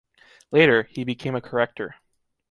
[0.49, 1.93] Later, he became a corrector.